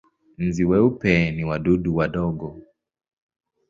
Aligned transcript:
Nzi 0.45 0.63
weupe 0.69 1.11
ni 1.35 1.43
wadudu 1.49 1.91
wadogo. 1.97 2.49